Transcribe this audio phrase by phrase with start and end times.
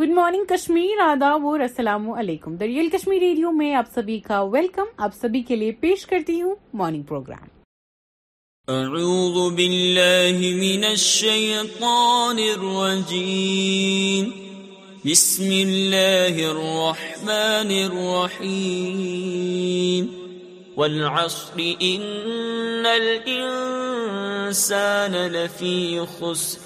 [0.00, 4.86] Good morning Kashmir ادا و رسلام علیکم دریال کشمیر ریڈیو میں آپ سبھی کا ویلکم
[5.04, 7.46] آپ سبھی کے لیے پیش کرتی ہوں مارننگ پروگرام
[8.74, 14.28] اعوذ باللہ من الشیطان الرجیم
[15.04, 20.04] بسم اللہ الرحمن الرحیم
[20.76, 21.60] والعصر
[21.94, 25.76] ان الانسان لفی
[26.18, 26.65] خسر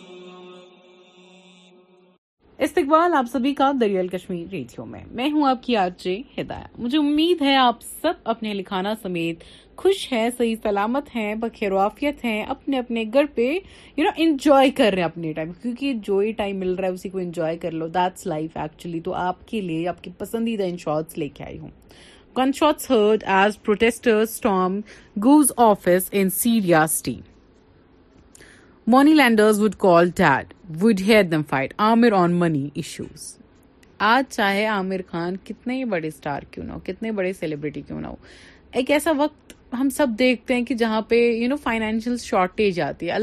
[2.65, 6.07] استقبال آپ سبھی کا دریال کشمیر ریڈیو میں میں ہوں آپ کی آج
[6.37, 9.43] ہدایہ مجھے امید ہے آپ سب اپنے لکھانا سمیت
[9.81, 13.47] خوش ہیں صحیح سلامت ہیں بخیر وافیت ہیں اپنے اپنے گھر پہ
[13.97, 16.93] یو نو انجوائے کر رہے ہیں اپنے ٹائم کیونکہ جو ہی ٹائم مل رہا ہے
[16.93, 20.63] اسی کو انجوائے کر لو دیٹس لائف ایکچولی تو آپ کے لیے آپ کی پسندیدہ
[20.71, 21.69] ان شارٹس لے کے آئی ہوں
[22.37, 24.19] gun shots heard as protester
[25.23, 27.19] goes office in siri
[28.91, 32.65] money lenders with call dead with you know financial
[42.21, 43.17] shortage آتی ہے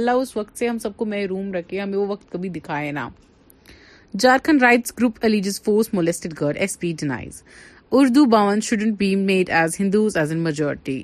[4.20, 5.19] Jharkhand rights group
[5.64, 5.94] force
[7.00, 7.42] denies
[7.92, 10.32] Urdu باون student be made as Hindus as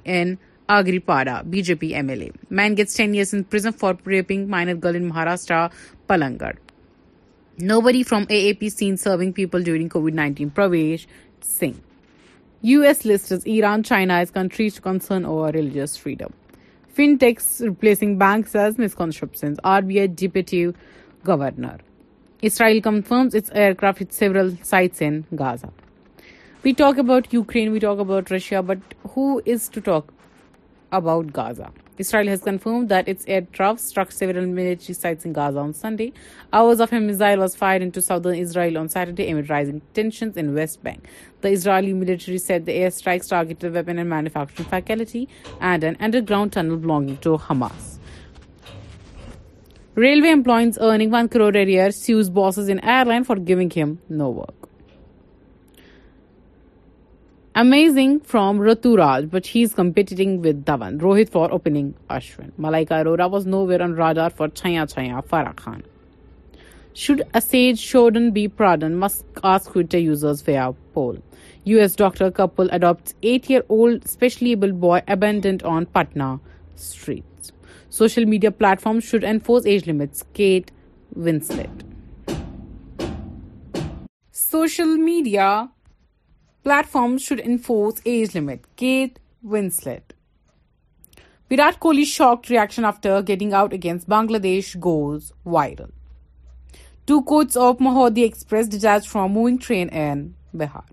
[0.05, 0.35] an
[0.75, 2.23] agree پارا B J P M L
[2.59, 3.01] man gets
[4.51, 5.67] minor girl Maharashtra
[6.09, 6.57] Palangar.
[7.57, 11.07] Nobody from AAP seen serving people during COVID-19, Pravesh
[11.41, 11.81] Singh.
[12.63, 16.33] US lists Iran, China as countries to concern over religious freedom.
[16.97, 20.75] Fintechs replacing banks as misconceptions, RBI Deputy
[21.23, 21.79] Governor.
[22.43, 25.73] Israel confirms its aircraft at several sites in Gaza.
[26.63, 28.79] We talk about Ukraine, we talk about Russia, but
[29.15, 30.13] who is to talk
[30.91, 31.73] about Gaza?
[31.97, 36.13] Israel has confirmed that its air drops struck several military sites in Gaza on Sunday.
[36.53, 40.55] Hours of a missile was fired into southern Israel on Saturday amid rising tensions in
[40.55, 41.09] West Bank.
[41.43, 45.29] The Israeli military said the airstrikes targeted a weapon and manufacturing facility
[45.61, 47.99] and an underground tunnel belonging to Hamas.
[49.95, 54.31] Railway employees earning 1 crore a year sues bosses in airline for giving him no
[54.31, 54.55] work.
[57.57, 63.25] Amazing from Ritu Raj but has competing with دون Rohit for opening Ashwin Malaika Arora
[63.35, 63.83] was nowhere
[64.37, 65.81] for Chhaya Chaiyya Farah Khan
[67.03, 67.21] should
[67.81, 71.17] shouldn't be پروزرز we are poll
[71.67, 76.35] U S doctor Kapil اڈا eight year old specially abled boy abandoned on Patna
[76.89, 77.53] street
[77.99, 79.89] social media platform should and for age
[81.17, 81.53] lens
[86.65, 88.65] platforms should enforce age limit.
[88.77, 90.03] Kate Winslet.
[91.49, 95.93] Virat Kohli's shocked reaction after getting out against Bangladesh goes viral.
[97.07, 100.87] Two coaches of Mahodhi Express detached from moving train in Bihar.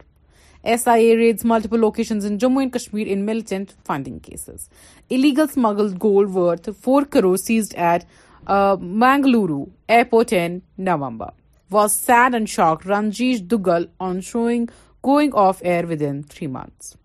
[0.63, 4.69] SIA raids multiple locations in Jammu and Kashmir in militant funding cases.
[5.09, 8.05] Illegal smuggled gold worth 4 crore seized at
[8.45, 11.31] uh, Mangaluru airport in November.
[11.69, 14.71] Was sad and shocked Ranjit Dugal on showing
[15.05, 16.95] گوئگگ off air within three months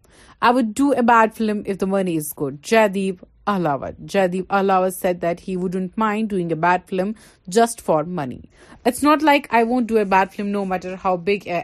[0.40, 2.56] I would do a bad film if the money is good
[2.94, 7.12] Jaideep Ahlawat Jaideep Ahlawat said that he wouldn't mind doing a bad film
[7.56, 8.38] just for money
[8.84, 11.60] it's not like I won't do a bad film no matter how big a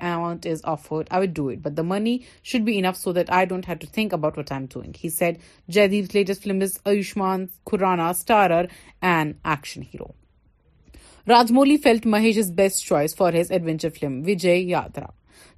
[0.53, 2.17] is افڈ I would do it but the money
[2.53, 5.09] should be enough so that I don't have to think about what I'm doing he
[5.19, 5.39] said
[5.89, 8.67] Jaideep latest film is Ayushmann Khurrana starrer
[9.11, 10.11] and action hero
[11.33, 15.07] Rajamouli field Mahesh is best choice for his adventure film Vijay Yatra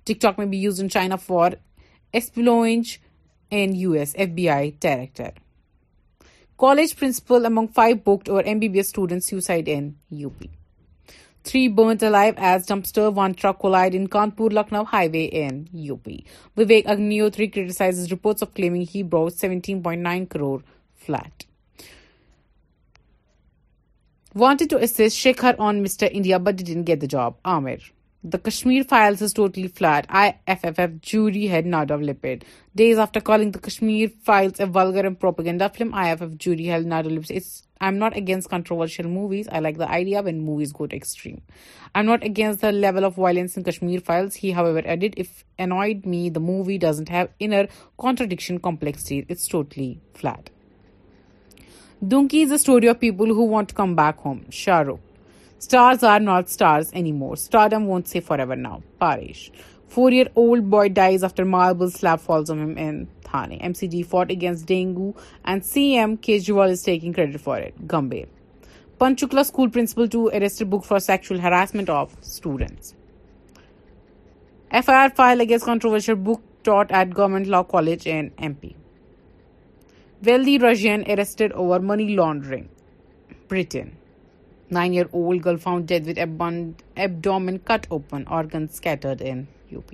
[0.05, 1.53] TikTok may be used in China for
[2.13, 3.01] espionage
[3.51, 5.33] and US FBI director.
[6.59, 10.45] College principal among 5 booked or MBBS students suicide in UP.
[11.45, 16.05] 3 burnt alive as dumpster, 1 truck collide in Kanpur-Lucknow highway in UP.
[16.05, 20.63] Vivek Agnihotri criticizes reports of claiming he bought 17.9 crore
[20.95, 21.45] flat.
[24.35, 26.11] Wanted to assist Shekhar on Mr.
[26.11, 27.85] India but didn't get the job, Amir.
[28.27, 30.07] The Kashmir Files is totally flat.
[30.09, 32.47] IFFF jury had not developed it.
[32.75, 37.03] Days after calling the Kashmir Files a vulgar and propaganda film, IFFF jury had not
[37.03, 37.45] developed it.
[37.83, 39.47] I'm not against controversial movies.
[39.53, 41.43] I like the idea when movies go to extreme.
[41.95, 44.37] I'm not against the level of violence in Kashmir Files.
[44.37, 47.69] He, however, added, if annoyed me, the movie doesn't have inner
[47.99, 49.27] contradiction complexity.
[49.29, 50.49] It's totally flat.
[52.03, 54.47] Dunki is a story of people who want to come back home.
[54.49, 55.01] Shah Rukh.
[55.59, 57.37] Stars are not stars anymore.
[57.37, 58.83] Stardom won't say forever now.
[59.01, 59.51] Paresh.
[59.89, 63.61] 4-year-old boy dies after marble slab falls on him in Thane.
[63.61, 65.15] MCG fought against dengue
[65.45, 67.87] and CM Kejriwal is taking credit for it.
[67.87, 68.27] Gambhir.
[69.01, 72.95] Panchkula school principal to arrested booked for sexual harassment of students.
[74.73, 78.75] FIR filed against controversial book taught at Government Law College in MP.
[80.23, 82.69] Wealthy Russian arrested over money laundering.
[83.47, 83.93] Britain.
[84.71, 89.85] 9-year-old girl found dead with abdomen cut open, organs scattered in UP.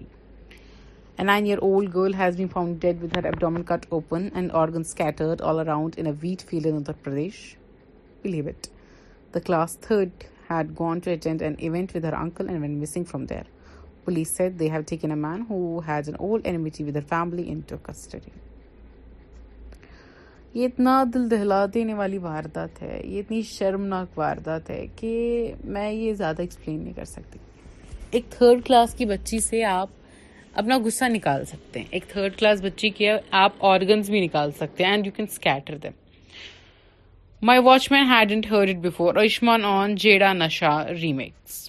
[1.19, 5.41] A 9-year-old girl has been found dead with her abdomen cut open and organs scattered
[5.41, 7.57] all around in a wheat field in Uttar Pradesh.
[8.23, 8.69] Believe it.
[9.33, 10.13] The class 3rd
[10.49, 13.47] had gone to attend an event with her uncle and went missing from there.
[14.05, 17.51] Police said they have taken a man who had an old enmity with her family
[17.51, 18.33] into custody.
[20.55, 25.11] یہ اتنا دل دہلا دینے والی واردات ہے یہ اتنی شرمناک واردات ہے کہ
[25.75, 27.39] میں یہ زیادہ ایکسپلین نہیں کر سکتی
[28.17, 29.89] ایک تھرڈ کلاس کی بچی سے آپ
[30.61, 33.11] اپنا غصہ نکال سکتے ہیں ایک تھرڈ کلاس بچی کے
[33.45, 35.93] آپ آرگنز بھی نکال سکتے ہیں and you can scatter them
[37.47, 37.61] my
[37.93, 41.69] watchman head and heard it before Ayushmann on Jeda Nasha remix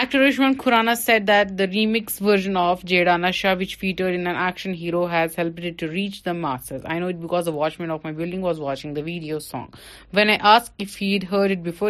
[0.00, 5.02] actor Ayushmann Khurrana said that the remix version of Jeda Nasha which featured action hero
[5.12, 7.48] has helped to reach the master I know it because
[7.80, 9.74] watchman of my building was watching the video song
[10.16, 11.82] Wade I as feed her it beef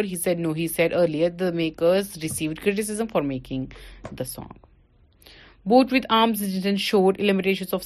[0.79, 1.15] heat ارل
[1.55, 3.65] makers ریسیوزم for making
[4.19, 4.57] the song
[5.69, 6.41] boat what of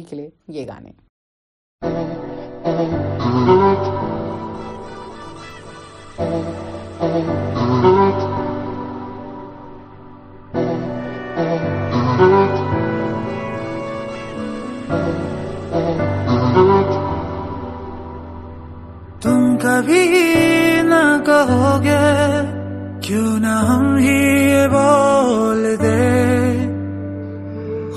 [0.00, 0.90] کے لیے یہ گانے
[23.06, 26.28] کیوں نہ ہم ہی بول دے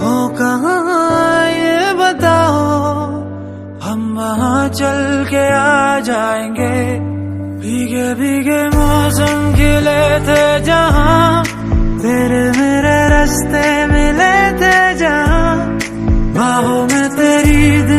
[0.01, 1.05] ہو کہاں
[1.51, 2.99] یہ بتاؤ
[3.85, 6.77] ہم وہاں چل کے آ جائیں گے
[7.61, 11.43] بھیگے بھیگے موسم کھلے تھے جہاں
[12.01, 15.57] پھر میرے رستے ملے تھے جہاں
[16.35, 17.98] باہوں میں تیری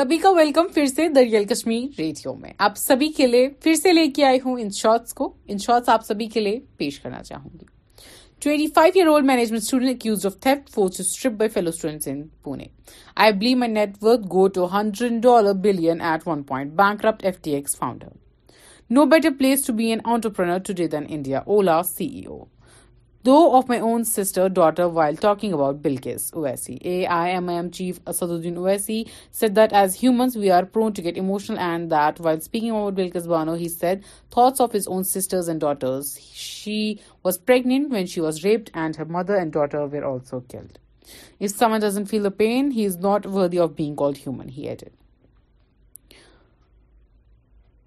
[0.00, 3.92] سبھی کا ویلکم پھر سے دریال کشمیر ریڈیو میں آپ سبھی کے لیے پھر سے
[3.92, 7.22] لے کے آئی ہوں ان شارٹس کو ان شارٹس آپ سبھی کے لیے پیش کرنا
[7.22, 7.64] چاہوں گی
[8.44, 10.52] twenty five year old management student accused of تھے
[11.02, 12.64] strip by fellow students in Pune
[13.24, 13.72] I believe my
[14.04, 18.08] network go to hundred dollar billion at one point bank corrupt F T S founder
[18.94, 22.44] no better place to be an entrepreneur today then India Ola C E O
[23.22, 26.80] though of my own sister daughter while talking about Bilqis Uwaisi.
[26.82, 31.90] AIMM Chief Asaduddin Uwaisi said that as humans we are prone to get emotional, and
[31.90, 36.18] that while speaking about Bilqis Bano, he said thoughts of his own sisters and daughters.
[36.32, 40.78] She was pregnant when she was raped, and her mother and daughter were also killed.
[41.38, 44.68] If someone doesn't feel the pain, he is not worthy of being called human, he
[44.68, 44.88] added.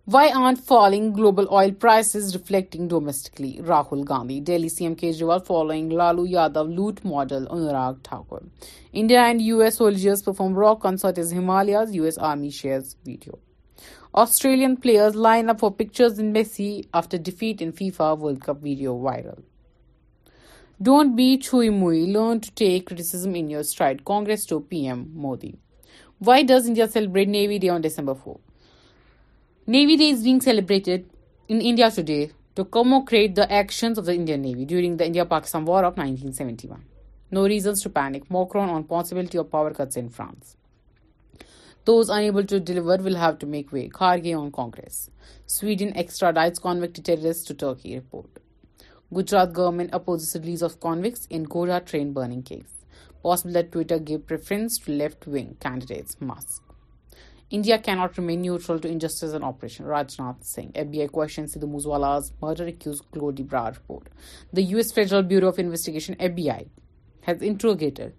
[0.06, 3.60] Why aren't falling global oil prices reflecting domestically?
[3.62, 8.44] Rahul Gandhi, Delhi CM Kejriwal following Lalu Yadav loot model Anurag Thakur.
[8.92, 13.40] India and US soldiers perform rock concert as Himalayas, US Army shares video.
[14.14, 19.00] Australian players line up for pictures in Messi after defeat in FIFA World Cup video
[19.00, 19.42] viral.
[20.82, 24.04] Don't be chui-mui, learn to take criticism in your stride.
[24.04, 25.56] Congress to PM Modi.
[26.20, 28.42] Why does India celebrate Navy Day on December 4th?
[29.66, 31.10] Navy Day is being celebrated
[31.48, 35.86] in India today to commemorate the actions of the Indian Navy during the India-Pakistan War
[35.86, 36.84] of 1971.
[37.32, 38.30] No reasons to panic.
[38.30, 40.58] Macron on possibility of power cuts in France.
[41.86, 43.88] Those unable to deliver will have to make way.
[43.88, 45.10] Kharge on Congress.
[45.46, 48.40] Sweden extradites convicted terrorists to Turkey, report.
[49.14, 52.84] Gujarat government opposes release of convicts in Gora train burning case.
[53.24, 56.18] Possible that Twitter gave preference to left-wing candidates.
[56.20, 56.62] Musk.
[57.56, 60.72] India cannot remain neutral to injustice and oppression, Rajnath Singh.
[60.72, 64.10] FBI questions Sidhu Moosewala's murder accused Glody Brar report.
[64.52, 64.92] The U.S.
[64.92, 66.68] Federal Bureau of Investigation, FBI,
[67.22, 68.16] has interrogated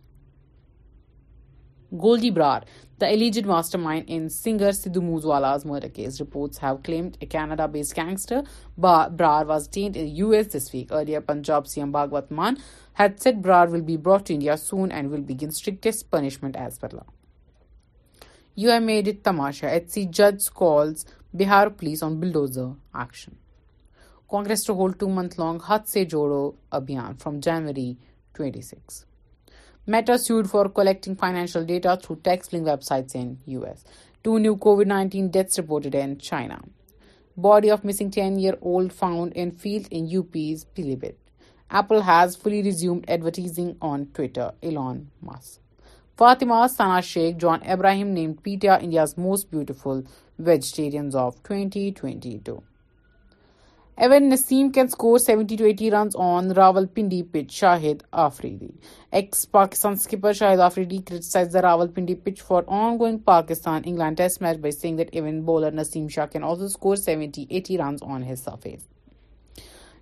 [1.99, 2.63] Goldy Brar,
[2.99, 6.21] the alleged mastermind in singer Sidhu Moosewala's murder case.
[6.21, 8.45] Reports have claimed a Canada-based gangster,
[8.79, 10.93] Brar, was detained in the US this week.
[10.93, 12.59] Earlier, Punjab CM Bhagwat Mann
[12.93, 16.81] had said Brar will be brought to India soon and will begin strictest punishment as
[16.81, 17.09] well.
[18.63, 21.05] You am made it tamasha H C جج calls
[21.39, 22.67] Bihar police on bulldozer
[23.01, 23.33] action
[24.31, 26.41] Congress to hold two month long Haath Se Jodo
[26.79, 27.93] Abhiyan from January
[28.37, 29.03] twenty six
[29.95, 33.85] Meta sued for collecting financial data through tax filing websites in U S
[34.25, 36.59] two new COVID nineteen deaths reported in China
[37.49, 41.31] body of missing ten year old found in field in U P's Pilibhit
[41.77, 45.63] Apple has fully resumed advertising on Twitter Elon Musk
[46.17, 50.05] Fatima Sana Sheikh, John Abraham named pita India's most beautiful
[50.39, 52.63] vegetarians of 2022.
[53.99, 57.63] Evan Naseem can score 70 to 80 runs on Rawalpindi pitch.
[57.63, 58.75] Shahid Afridi.
[59.13, 64.97] Ex-Pakistan skipper Shahid Afridi criticised the Rawalpindi pitch for ongoing Pakistan-England Test match by saying
[64.97, 68.87] that even bowler Naseem Shah can also score 70-80 runs on his surface.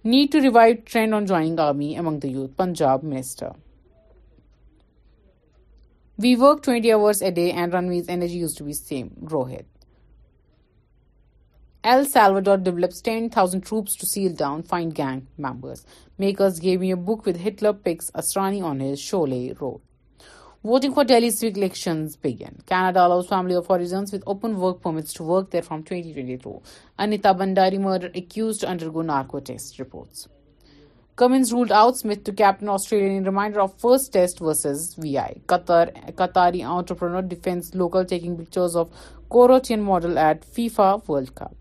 [0.05, 3.55] Need to revive trend on joining army among the youth, Punjab Minister.
[6.19, 9.17] We work 20 hours a day and Ranveer's energy used to be same.
[9.25, 9.65] Rohit.
[11.83, 15.87] El Salvador develops 10,000 troops to seal down fine gang members.
[16.19, 19.81] Makers gave me a book with Hitler picks Asrani on his Sholay road.
[20.63, 22.63] Voting for Delhi's week elections began.
[22.67, 26.63] Canada allows family of origins with open work permits to work there from 2022.
[26.99, 30.29] Anita Bhandari murder accused to undergo narco test reports.
[31.15, 35.41] Cummins ruled out Smith to captain Australia in reminder of first test versus VI.
[35.47, 38.91] Qatari entrepreneur defends local, taking pictures of
[39.31, 41.55] Corotian model at FIFA World Cup.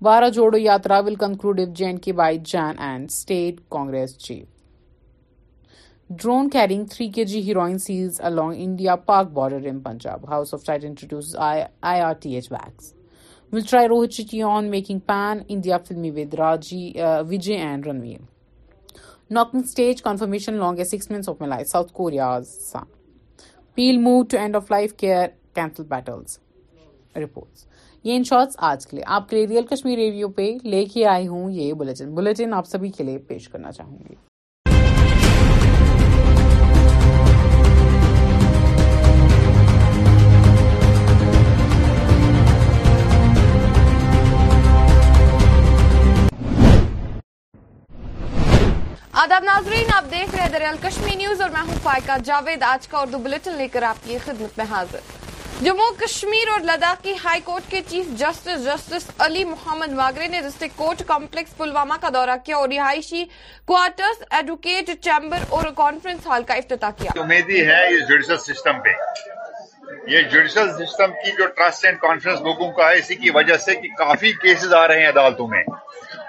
[0.00, 4.46] Bharat Jodo Yatra will conclude if JNK by Jan and State Congress chief.
[6.14, 10.28] Drone carrying 3 kg heroin seized along India-Pak border in Punjab.
[10.28, 12.92] House of Titan introduces IRTH bags.
[13.52, 13.62] Real
[14.06, 14.74] Kashmir
[29.96, 34.14] radio پہ لے کے آئے ہوں یہ بھائی کے لیے پیش کرنا چاہوں گی
[49.22, 52.86] آداب ناظرین آپ دیکھ رہے ہیں دریال کشمی نیوز اور میں ہوں فائقہ جاوید آج
[52.94, 54.98] کا اردو بلیٹن لے کر آپ کی خدمت میں حاضر
[55.64, 60.40] جموں کشمیر اور لداخ کی ہائی کورٹ کے chief justice justice Ali Mohammad Magrey نے
[60.46, 63.24] ڈسٹرکٹ کورٹ کمپلیکس پلوامہ کا دورہ کیا اور رہائشی
[63.72, 68.94] کوارٹرز ایڈوکیٹ چیمبر اور کانفرنس ہال کا افتتاح کیا امید ہے یہ جوڈیشل سسٹم پہ
[70.16, 73.74] یہ جوڈیشل سسٹم کی جو ٹرسٹ اینڈ کانفرنس لوگوں کا ہے اسی کی وجہ سے
[73.82, 75.62] کہ کافی کیسز آ رہے ہیں عدالتوں میں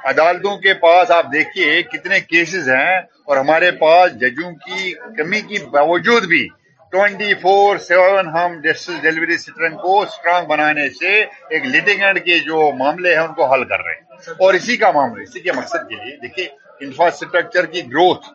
[0.10, 2.98] عدالتوں کے پاس آپ دیکھیے کتنے کیسز ہیں
[3.28, 6.44] اور ہمارے پاس ججوں کی کمی کے باوجود بھی
[6.92, 11.10] ٹوینٹی فور سیون ہم جسٹس ڈیلیوری سسٹم کو اسٹرانگ بنانے سے
[11.52, 14.92] ایک اینڈ کے جو معاملے ہیں ان کو حل کر رہے ہیں اور اسی کا
[14.98, 16.46] معاملہ اسی کے مقصد کے لیے دیکھیے
[16.86, 18.26] انفراسٹرکچر کی گروتھ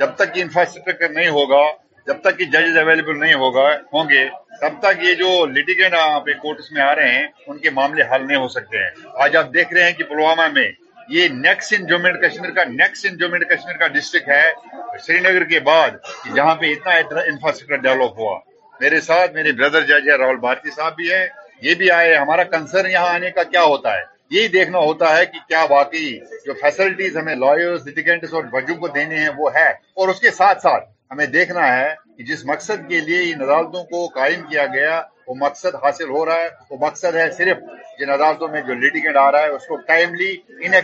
[0.00, 1.62] جب تک انفراسٹرکچر نہیں ہوگا
[2.06, 4.24] جب تک کہ ججز اویلیبل نہیں ہوگا ہوں گے
[4.60, 5.94] تب تک یہ جو لٹکینڈ
[6.42, 8.90] کوٹس میں آ رہے ہیں ان کے معاملے حل نہیں ہو سکتے ہیں
[9.26, 10.66] آج آپ دیکھ رہے ہیں کہ پلوامہ میں
[11.14, 15.44] یہ نیکس ان جموں کشمیر کا نیکس ان جموں کشمیر کا ڈسٹرکٹ ہے سری نگر
[15.48, 15.90] کے بعد
[16.34, 18.38] جہاں پہ اتنا انفراسٹرکچر ڈیولپ ہوا
[18.80, 21.26] میرے ساتھ میرے بردر ہے راہل بھارتی صاحب بھی ہیں
[21.62, 24.02] یہ بھی آئے ہمارا کنسرن یہاں آنے کا کیا ہوتا ہے
[24.36, 26.10] یہی دیکھنا ہوتا ہے کہ کیا واقعی
[26.46, 29.68] جو فیسلٹیز ہمیں لائرس اور بجوں کو دینے ہیں وہ ہے
[30.00, 33.82] اور اس کے ساتھ ساتھ ہمیں دیکھنا ہے کہ جس مقصد کے لیے ان عدالتوں
[33.94, 37.62] کو قائم کیا گیا وہ مقصد حاصل ہو رہا ہے وہ مقصد ہے صرف
[37.98, 38.72] جن عدالتوں میں جو
[39.20, 40.80] آ رہا ہے اس کو ٹائملی ملنا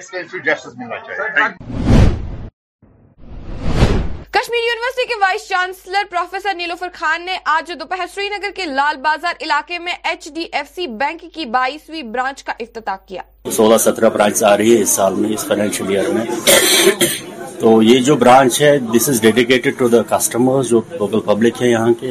[4.36, 8.96] کشمیر یونیورسٹی کے vice chancellor professor Nilofer Khan نے آج دوپہر سری نگر کے لال
[9.04, 13.22] بازار علاقے میں H D F C bank کی بائیسویں برانچ کا افتتاح کیا
[13.56, 16.24] سولہ سترہ برانچ آ رہی ہے اس سال میں اس میں
[17.60, 21.68] تو یہ جو برانچ ہے this is dedicated to the customer جو لوکل پبلک ہے
[21.68, 22.10] یہاں کے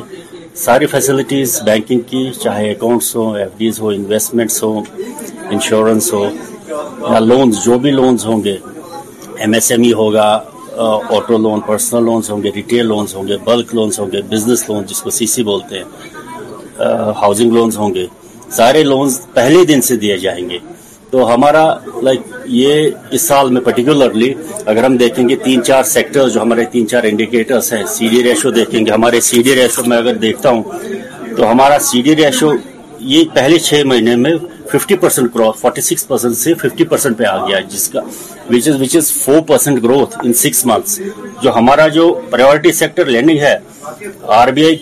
[0.60, 4.82] ساری فیسلٹیز بینکنگ کی چاہے اکاؤنٹس ہوں ایف ڈیز ہو انویسٹمنٹس ہوں
[5.50, 6.24] انشورنس ہو
[7.12, 8.56] یا لونز جو بھی لونز ہوں گے
[9.42, 10.26] ایم ایس ایم ای ہوگا
[11.18, 14.68] آٹو لون پرسنل لونز ہوں گے ریٹیل لونز ہوں گے بلک لونز ہوں گے بزنس
[14.70, 16.90] لون جس کو سی سی بولتے ہیں
[17.22, 18.06] ہاؤزنگ لونز ہوں گے
[18.58, 20.58] سارے لونز پہلے دن سے دیے جائیں گے
[21.12, 21.64] تو ہمارا
[22.04, 22.20] لائک
[22.58, 24.34] یہ اس سال میں پرٹیکولرلی
[24.74, 28.24] اگر ہم دیکھیں گے تین چار سیکٹر جو ہمارے تین چار انڈیکیٹرز ہیں سی ڈی
[28.24, 30.64] ریشو دیکھیں گے ہمارے سی ڈی ریشو میں اگر دیکھتا ہوں
[31.38, 32.52] تو ہمارا سی ڈی ریشو
[33.16, 34.32] یہ پہلے چھ مہینے میں
[34.72, 38.02] fifty percent growth forty six percent سے ففٹی پرسینٹ پہ آ گیا جس کا
[39.24, 41.00] four percent growth in six months
[41.44, 43.56] جو ہمارا جو پرائیورٹی سیکٹر لینڈنگ ہے
[44.40, 44.78] R B I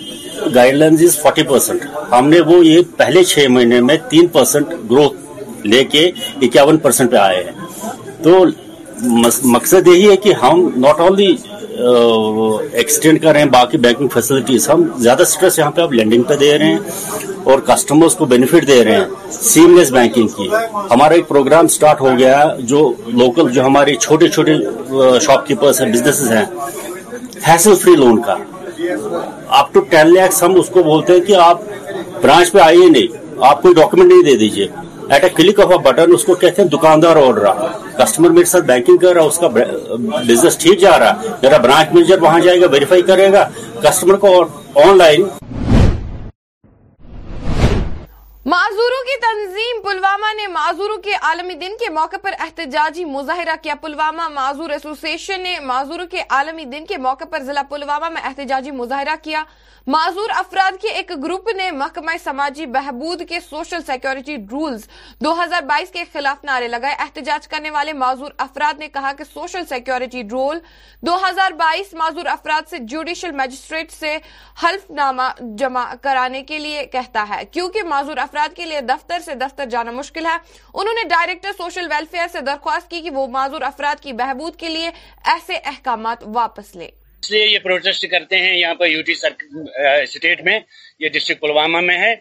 [0.76, 5.18] guidelines is forty percent ہم نے وہ یہ پہلے چھ مہینے میں تین پرسینٹ گروتھ
[5.65, 6.10] لے کے
[6.41, 8.43] اکیاون پرسینٹ پہ آئے ہیں تو
[9.54, 11.36] مقصد یہی ہے کہ ہم ناٹ اونلی
[12.78, 16.58] ایکسٹینڈ کر رہے ہیں باقی بینکنگ فیسلٹیز ہم زیادہ سٹریس یہاں پہ لینڈنگ پہ دے
[16.60, 20.48] رہے ہیں اور کسٹمرز کو بینیفٹ دے رہے ہیں سیم لیس بینکنگ کی
[20.91, 24.56] ہمارا ایک پروگرام سٹارٹ ہو گیا جو لوکل جو ہمارے چھوٹے چھوٹے
[25.26, 26.43] شاپ کیپرس ہیں بزنسز ہیں
[27.48, 28.36] ہیسل فری لون کا
[29.72, 31.62] ٹو ٹین لیکس ہم اس کو بولتے ہیں کہ آپ
[32.22, 34.67] برانچ پہ آئیے نہیں آپ کوئی ڈاکومنٹ نہیں دے دیجیے
[35.13, 37.69] at a click of a button اس کو کہتے ہیں دکاندار رہا
[38.04, 39.48] کسٹمر میرے ساتھ بینکنگ کر رہا اس کا
[40.28, 43.48] بزنس ٹھیک جا رہا میرا برانچ مینیجر وہاں جائے گا ویریفائی کرے گا
[43.84, 44.39] کسٹمر کو
[44.88, 45.26] آن لائن
[48.69, 53.75] معذوروں کی تنظیم پلوامہ نے معذوروں کے عالمی دن کے موقع پر احتجاجی مظاہرہ کیا
[53.82, 58.71] پلوامہ معذور ایسوسیشن نے معذوروں کے عالمی دن کے موقع پر ضلع پلوامہ میں احتجاجی
[58.82, 59.43] مظاہرہ کیا
[59.93, 64.86] معذور افراد کے ایک گروپ نے محکمہ سماجی بہبود کے سوشل سیکیورٹی رولز
[65.25, 69.23] دو ہزار بائیس کے خلاف نعرے لگائے احتجاج کرنے والے معذور افراد نے کہا کہ
[69.34, 70.60] سوشل سیکیورٹی رول
[71.08, 74.15] دو ہزار بائیس معذور افراد سے جوڈیشل میجسٹریٹ سے
[74.63, 75.29] حلف نامہ
[75.63, 79.91] جمع کرانے کے لیے کہتا ہے کیونکہ معذور افراد کے لیے دفتر سے دفتر جانا
[79.98, 80.38] مشکل ہے
[80.82, 81.88] انہوں نے ڈائریکٹر سوشل
[82.36, 84.89] سے درخواست کی کہ وہ معذور افراد کی بہبود کے لیے
[85.34, 86.88] ایسے احکامات واپس لے
[87.22, 90.58] اس لیے یہ پروٹیسٹ کرتے ہیں یہاں پر اسٹیٹ میں
[91.06, 92.13] یہ ڈسٹرکٹ پلوامہ میں ہے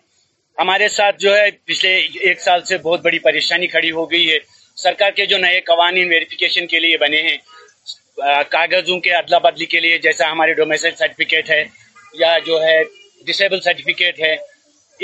[0.62, 1.92] ہمارے ساتھ جو ہے پچھلے
[2.28, 4.38] ایک سال سے بہت بڑی پریشانی کھڑی ہو گئی ہے
[4.84, 7.36] سرکار کے جو نئے قوانین ویریفیکیشن کے لیے بنے ہیں
[8.54, 11.62] کاغذوں کے ادلا بدلی کے لیے جیسا ہمارے ڈومیسٹک سرٹیفکیٹ ہے
[12.24, 12.76] یا جو ہے
[13.30, 14.34] ڈسیبل سرٹیفکیٹ ہے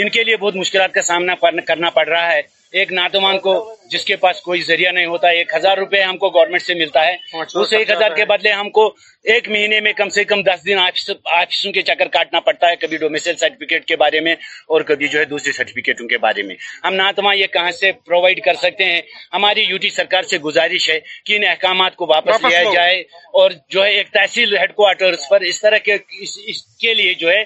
[0.03, 1.35] ان کے لیے بہت مشکلات کا سامنا
[1.67, 2.41] کرنا پڑ رہا ہے
[2.79, 3.53] ایک ناتوان کو
[3.91, 6.75] جس کے پاس کوئی ذریعہ نہیں ہوتا ہے ایک ہزار روپے ہم کو گورنمنٹ سے
[6.75, 7.15] ملتا ہے
[7.61, 8.87] اس ایک ہزار کے بدلے ہم کو
[9.35, 12.97] ایک مہینے میں کم سے کم دس دن آفسوں کے چکر کاٹنا پڑتا ہے کبھی
[13.05, 14.35] ڈومیسل سرٹیفکیٹ کے بارے میں
[14.73, 16.57] اور کبھی جو ہے دوسری سرٹیفکیٹوں کے بارے میں
[16.87, 19.01] ہم ناتواں یہ کہاں سے پرووائڈ کر سکتے ہیں
[19.35, 23.01] ہماری یوٹی سرکار سے گزارش ہے کہ ان احکامات کو واپس لیا جائے
[23.43, 27.31] اور جو ہے ایک تحصیل ہیڈ کوارٹر پر اس طرح کے اس کے لیے جو
[27.31, 27.43] ہے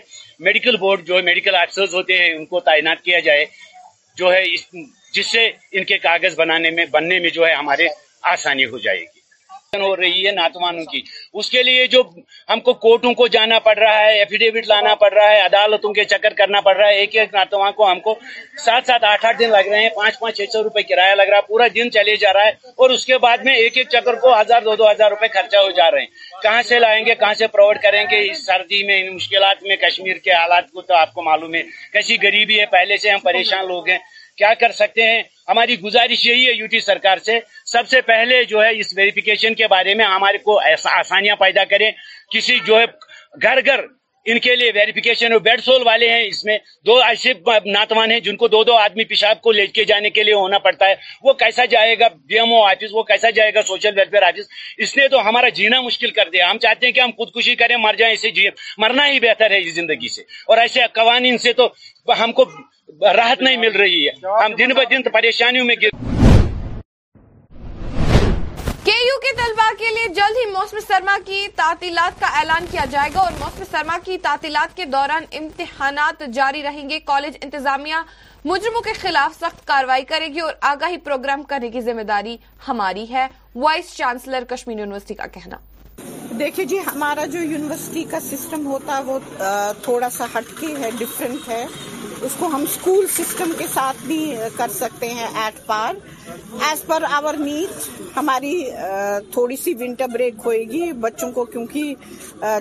[0.49, 3.45] میڈیکل بورڈ جو ہے میڈیکل آفیسرز ہوتے ہیں ان کو تعینات کیا جائے
[4.19, 4.43] جو ہے
[5.15, 7.87] جس سے ان کے کاغذ بنانے میں بننے میں جو ہے ہمارے
[8.35, 9.17] آسانی ہو جائے گی
[9.81, 11.01] ہو رہی ہے ناتوانوں کی
[11.41, 12.01] اس کے لیے جو
[12.51, 16.05] ہم کو کورٹوں کو جانا پڑ رہا ہے ایفیڈیوٹ لانا پڑ رہا ہے عدالتوں کے
[16.13, 18.15] چکر کرنا پڑ رہا ہے ایک ایک ناتوان کو ہم کو
[18.65, 21.29] سات سات آٹھ آٹھ دن لگ رہے ہیں پانچ پانچ چھ سو روپے کرایہ لگ
[21.31, 23.89] رہا ہے پورا دن چلے جا رہا ہے اور اس کے بعد میں ایک ایک
[23.97, 27.05] چکر کو ہزار دو دو ہزار روپے خرچہ ہو جا رہے ہیں کہاں سے لائیں
[27.07, 30.71] گے کہاں سے پرووائڈ کریں گے اس سردی میں ان مشکلات میں کشمیر کے حالات
[30.73, 33.99] کو تو آپ کو معلوم ہے کیسی غریبی ہے پہلے سے ہم پریشان لوگ ہیں
[34.39, 37.39] کیا کر سکتے ہیں ہماری گزارش یہی ہے یوٹی سرکار سے
[37.73, 40.59] سب سے پہلے جو ہے اس ویریفیکیشن کے بارے میں ہمارے کو
[40.99, 41.91] آسانیاں پیدا کریں
[42.33, 42.85] کسی جو ہے
[43.43, 43.81] گھر گھر
[44.31, 47.33] ان کے لیے ویریفیکیشن اور بیڈ سول والے ہیں اس میں دو ایسے
[47.67, 50.59] ناتوان ہیں جن کو دو دو آدمی پیشاب کو لے کے جانے کے لیے ہونا
[50.67, 53.99] پڑتا ہے وہ کیسا جائے گا بی ایم او آفس وہ کیسا جائے گا سوشل
[53.99, 54.47] ویلفیئر آفس
[54.85, 57.77] اس نے تو ہمارا جینا مشکل کر دیا ہم چاہتے ہیں کہ ہم خودکشی کریں
[57.87, 58.47] مر جائیں اسے جی
[58.85, 61.71] مرنا ہی بہتر ہے اس زندگی سے اور ایسے قوانین سے تو
[62.23, 62.45] ہم کو
[63.17, 65.77] راحت نہیں مل رہی ہے ہم دن بہ دن پریشانیوں میں
[68.85, 72.85] کے یو کے طلبہ کے لیے جلد ہی موسم سرما کی تعطیلات کا اعلان کیا
[72.91, 77.95] جائے گا اور موسم سرما کی تعطیلات کے دوران امتحانات جاری رہیں گے کالج انتظامیہ
[78.45, 82.37] مجرموں کے خلاف سخت کاروائی کرے گی اور آگاہی پروگرام کرنے کی ذمہ داری
[82.69, 83.27] ہماری ہے
[83.67, 85.57] وائس چانسلر کشمیر یونیورسٹی کا کہنا
[86.39, 89.19] دیکھیں جی ہمارا جو یونیورسٹی کا سسٹم ہوتا ہے وہ
[89.83, 91.65] تھوڑا سا ہٹ کے ہے ڈفرینٹ ہے
[92.29, 94.21] اس کو ہم اسکول سسٹم کے ساتھ بھی
[94.57, 95.93] کر سکتے ہیں at par
[96.69, 97.87] as per our need
[98.17, 98.53] ہماری
[99.33, 101.93] تھوڑی سی ونٹر بریک ہوئے گی بچوں کو کیونکہ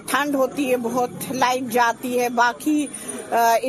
[0.09, 2.85] ٹھنڈ ہوتی ہے بہت لائٹ جاتی ہے باقی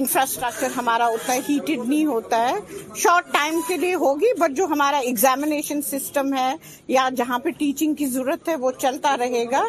[0.00, 2.54] انفراسٹرکچر ہمارا ہوتا ہے ہیٹڈ نہیں ہوتا ہے
[3.02, 6.52] شارٹ ٹائم کے لیے ہوگی بٹ جو ہمارا ایگزامینیشن سسٹم ہے
[6.88, 9.62] یا جہاں پہ ٹیچنگ کی ضرورت ہے وہ چلتا رہے گا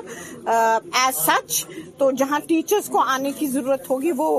[0.48, 1.66] ایز سچ
[1.98, 4.32] تو جہاں ٹیچرس کو آنے کی ضرورت ہوگی وہ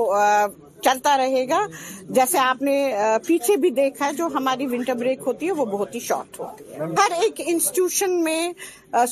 [0.83, 1.59] چلتا رہے گا
[2.17, 2.75] جیسے آپ نے
[3.27, 6.71] پیچھے بھی دیکھا ہے جو ہماری ونٹر بریک ہوتی ہے وہ بہت ہی شارٹ ہوتی
[6.73, 8.51] ہے ہر ایک انسٹیٹیوشن میں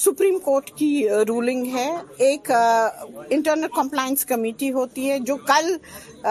[0.04, 0.92] سپریم کورٹ کی
[1.28, 1.90] رولنگ ہے
[2.30, 5.76] ایک انٹرنل کمپلائنس کمیٹی ہوتی ہے جو کل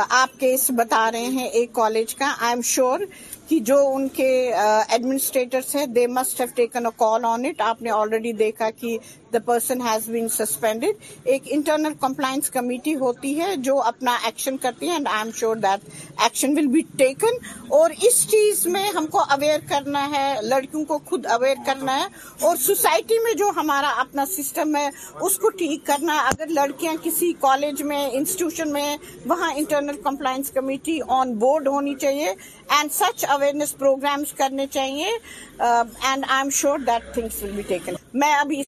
[0.09, 3.01] آپ کیس بتا رہے ہیں ایک کالج کا آئی ایم شیور
[3.49, 4.27] کہ جو ان کے
[4.61, 8.97] ایڈمنسٹریٹرس ہیں they must have taken a call on it آپ نے آلریڈی دیکھا کہ
[9.33, 10.97] the person has been suspended
[11.35, 15.57] ایک انٹرنل کمپلائنس کمیٹی ہوتی ہے جو اپنا ایکشن کرتی ہے and I am sure
[15.65, 15.89] that
[16.23, 17.39] action will be taken
[17.79, 22.07] اور اس چیز میں ہم کو اویئر کرنا ہے لڑکیوں کو خود اویئر کرنا ہے
[22.49, 24.89] اور سوسائٹی میں جو ہمارا اپنا سسٹم ہے
[25.29, 28.89] اس کو ٹھیک کرنا ہے اگر لڑکیاں کسی کالج میں انسٹیٹیوشن میں
[29.27, 32.33] وہاں internal compliance committee on board ہونی چاہیے
[32.79, 35.11] اینڈ سچ اویئرنیس پروگرامس کرنے چاہیے
[35.59, 38.63] and I am sure that things will be taken میں ابھی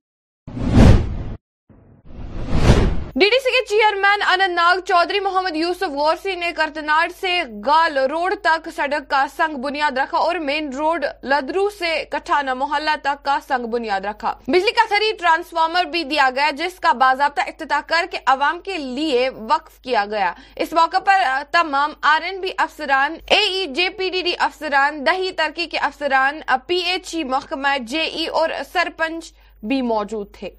[3.21, 7.33] ڈی ڈی سی کے چیئرمین اننت ناگ چودھری محمد یوسف غورسی نے کرتناڈ سے
[7.67, 12.95] گال روڈ تک سڑک کا سنگ بنیاد رکھا اور مین روڈ لدرو سے کٹھانا محلہ
[13.03, 17.43] تک کا سنگ بنیاد رکھا بجلی کا سر ٹرانسفارمر بھی دیا گیا جس کا باضابطہ
[17.49, 20.33] افتتاح کر کے عوام کے لیے وقف کیا گیا
[20.65, 21.23] اس موقع پر
[21.59, 25.79] تمام آر این بی افسران A E J P D D افسران دہی ترکی کے
[25.93, 29.33] افسران پی ایچ ای محکمہ جے ای اور سرپنچ
[29.69, 30.51] بھی موجود تھے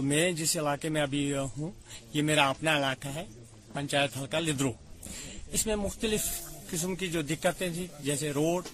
[0.00, 1.20] تو میں جس علاقے میں ابھی
[1.56, 1.70] ہوں
[2.12, 3.24] یہ میرا اپنا علاقہ ہے
[3.72, 4.70] پنچایت ہلکا لدرو
[5.54, 6.28] اس میں مختلف
[6.70, 8.68] قسم کی جو دقتیں تھیں جیسے روڈ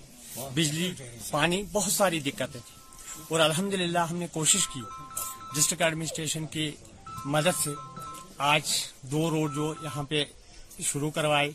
[0.54, 0.92] بجلی
[1.30, 4.80] پانی بہت ساری دقتیں تھیں اور الحمدللہ ہم نے کوشش کی
[5.56, 6.70] ڈسٹرکٹ ایڈمنسٹریشن کی
[7.34, 7.70] مدد سے
[8.52, 8.72] آج
[9.12, 10.24] دو روڈ جو یہاں پہ
[10.92, 11.50] شروع کروائے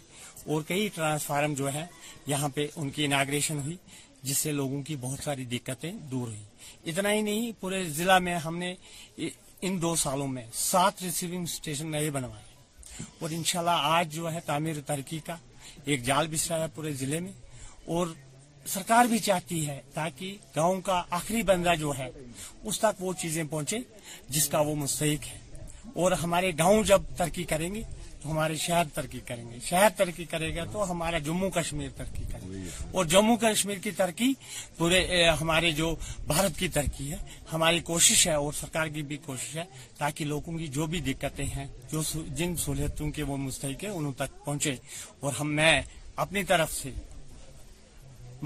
[0.46, 1.86] اور کئی ٹرانسفارم جو ہے
[2.34, 3.76] یہاں پہ ان کی اناگریشن ہوئی
[4.24, 8.36] جس سے لوگوں کی بہت ساری دقتیں دور ہوئی اتنا ہی نہیں پورے ضلع میں
[8.48, 8.74] ہم نے
[9.65, 14.80] ان دو سالوں میں سات ریسیونگ اسٹیشن نئے بنوائے اور انشاءاللہ آج جو ہے تعمیر
[14.86, 15.36] ترقی کا
[15.89, 17.32] ایک جال بسرا پورے ضلع میں
[17.95, 18.08] اور
[18.74, 22.10] سرکار بھی چاہتی ہے تاکہ گاؤں کا آخری بندہ جو ہے
[22.67, 23.78] اس تک وہ چیزیں پہنچے
[24.34, 25.38] جس کا وہ مستحق ہے
[26.02, 27.82] اور ہمارے گاؤں جب ترقی کریں گے
[28.22, 32.24] تو ہمارے شہر ترقی کریں گے شہر ترقی کرے گا تو ہمارا جموں کشمیر ترقی
[32.32, 34.32] کرے گا اور جموں کشمیر کی ترقی
[34.78, 35.02] پورے
[35.42, 35.94] ہمارے جو
[36.28, 37.18] بھارت کی ترقی ہے
[37.54, 39.64] ہماری کوشش ہے اور سرکار کی بھی کوشش ہے
[39.98, 42.02] تاکہ لوگوں کی جو بھی دقتیں ہیں جو
[42.38, 44.76] جن سہولتوں کے وہ مستحق ہیں انہوں تک پہنچے
[45.22, 45.76] اور ہم میں
[46.24, 46.92] اپنی طرف سے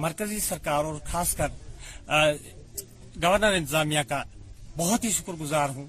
[0.06, 1.48] مرکزی سرکار اور خاص کر
[3.24, 4.24] گورنر انتظامیہ کا
[4.78, 5.86] بہت ہی شکر گزار ہوں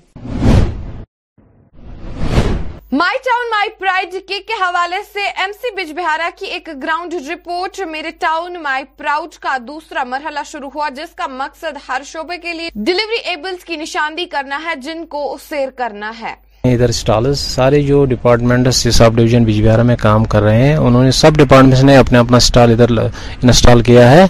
[2.93, 7.79] مائی ٹاؤن مائی پرائڈ کے حوالے سے ایم سی بج بہارا کی ایک گراؤنڈ رپورٹ
[7.91, 12.53] میرے ٹاؤن مائی پراؤڈ کا دوسرا مرحلہ شروع ہوا جس کا مقصد ہر شعبے کے
[12.55, 16.33] لیے ڈیلیوری ایبلز کی نشاندہی کرنا ہے جن کو سیر کرنا ہے
[16.73, 21.05] ادھر اسٹالز سارے جو department sub division Bijbehara میں کام کر رہے ہیں انہوں
[21.05, 22.91] نے سب ڈیپارٹمنٹ نے اپنے اپنا اسٹال ادھر
[23.43, 24.25] انسٹال کیا ہے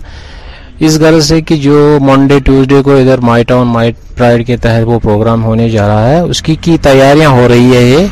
[0.86, 4.86] اس غرض سے کہ جو منڈے ٹوزڈے کو ادھر مائی ٹاؤن مائی پرائڈ کے تحت
[4.86, 8.06] وہ پروگرام ہونے جا رہا ہے اس کی کی تیاریاں ہو رہی ہے یہ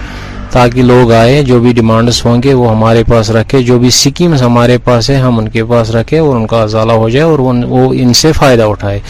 [0.55, 4.43] تاکہ لوگ آئے جو بھی ڈیمانڈس ہوں گے وہ ہمارے پاس رکھے جو بھی سکیمز
[4.43, 7.39] ہمارے پاس ہے ہم ان کے پاس رکھے اور ان کا ازالہ ہو جائے اور
[7.73, 9.01] وہ ان سے فائدہ اٹھائے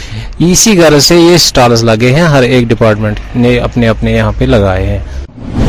[0.53, 4.45] اسی غرض سے یہ سٹالز لگے ہیں ہر ایک ڈپارٹمنٹ نے اپنے اپنے یہاں پہ
[4.55, 5.64] لگائے ہیں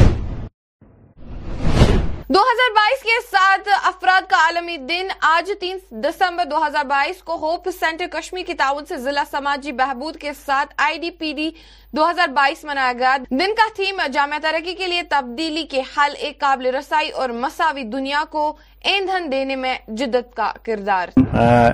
[2.33, 7.21] دو ہزار بائیس کے ساتھ افراد کا عالمی دن آج تین دسمبر دو ہزار بائیس
[7.23, 11.33] کو ہوپ سینٹر کشمیر کی تعاون سے ضلع سماجی بہبود کے ساتھ آئی ڈی پی
[11.37, 11.49] ڈی
[11.97, 16.13] دو ہزار بائیس منایا گیا دن کا تھیم جامعہ ترقی کے لیے تبدیلی کے حل
[16.17, 18.51] ایک قابل رسائی اور مساوی دنیا کو
[18.91, 21.17] ایندھن دینے میں جدت کا کردار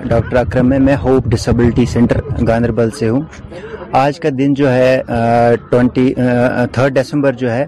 [0.08, 3.24] ڈاکٹر اکرم میں میں ہوپ ڈسیبلٹی سینٹر گاندربل سے ہوں
[4.04, 5.00] آج کا دن جو ہے
[6.72, 6.98] تھرڈ
[7.38, 7.64] جو ہے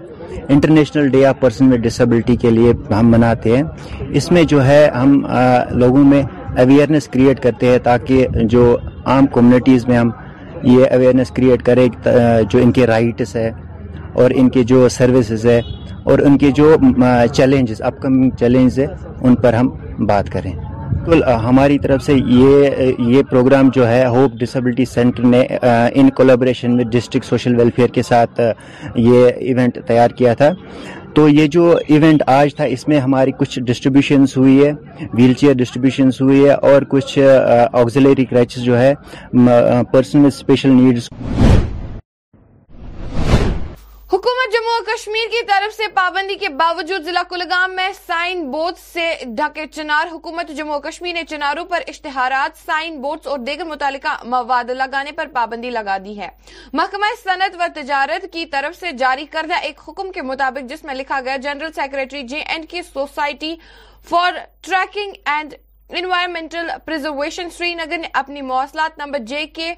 [0.49, 3.63] international day of person with disability کے لیے ہم مناتے ہیں
[4.19, 5.21] اس میں جو ہے ہم
[5.81, 6.21] لوگوں میں
[6.63, 8.75] اویئرنیس کریٹ کرتے ہیں تاکہ جو
[9.13, 10.09] عام کمیونٹیز میں ہم
[10.63, 11.87] یہ اویئرنیس کریٹ کریں
[12.49, 13.49] جو ان کے رائٹس ہے
[14.21, 15.59] اور ان کے جو سروسز ہے
[16.09, 16.75] اور ان کے جو
[17.33, 18.87] چیلنجز اپ کمنگ چیلنجز ہیں
[19.27, 19.69] ان پر ہم
[20.07, 20.51] بات کریں
[21.05, 25.41] بالکل ہماری طرف سے یہ یہ پروگرام جو ہے ہوپ ڈسبلٹی سینٹر نے
[25.99, 28.41] ان کولابریشن میں ڈسٹرکٹ سوشل ویلفیئر کے ساتھ
[28.95, 30.49] یہ ایونٹ تیار کیا تھا
[31.15, 34.71] تو یہ جو ایونٹ آج تھا اس میں ہماری کچھ ڈسٹریبیوشنس ہوئی ہے
[35.13, 37.17] ویل چیئر ڈسٹریبیوشنس ہوئی ہے اور کچھ
[37.81, 38.93] آگزلیری کریچز جو ہے
[39.91, 41.09] پرسن اسپیشل نیڈس
[44.79, 49.03] و کشمیر کی طرف سے پابندی کے باوجود ضلع کلگام میں سائن بورڈ سے
[49.35, 54.69] ڈھکے چنار حکومت جموں کشمیر نے چناروں پر اشتہارات سائن بورڈز اور دیگر متعلقہ مواد
[54.77, 56.27] لگانے پر پابندی لگا دی ہے
[56.73, 60.95] محکمہ صنعت و تجارت کی طرف سے جاری کردہ ایک حکم کے مطابق جس میں
[60.95, 63.55] لکھا گیا general secretary J and K society
[64.09, 64.33] for
[64.67, 65.53] trekking and
[66.01, 69.73] environmental preservation Srinagar نے اپنی مواصلات نمبر J K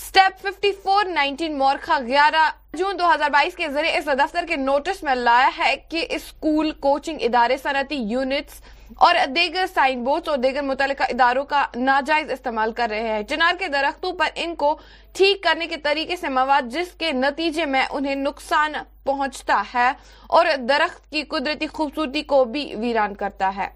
[0.00, 1.58] step fifty four nineteen
[2.06, 6.06] گیارہ جون دو ہزار بائیس کے ذریعے اس دفتر کے نوٹس میں لایا ہے کہ
[6.16, 8.60] اسکول کوچنگ ادارے صنعتی یونٹس
[9.08, 13.58] اور دیگر سائن بورڈز اور دیگر متعلقہ اداروں کا ناجائز استعمال کر رہے ہیں چنار
[13.58, 14.74] کے درختوں پر ان کو
[15.18, 18.72] ٹھیک کرنے کے طریقے سے مواد جس کے نتیجے میں انہیں نقصان
[19.04, 19.90] پہنچتا ہے
[20.38, 23.68] اور درخت کی قدرتی خوبصورتی کو بھی ویران کرتا ہے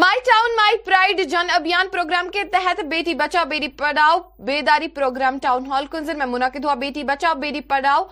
[0.00, 5.38] my town my pride Jan Abhiyan programme کے تحت بیٹی بچاؤ بیٹی پڑھاؤ بیداری پروگرام
[5.42, 8.02] ٹاؤن ہال کنزر میں منعقد ہوا بیٹی بچاؤ بیٹی پڑھاؤ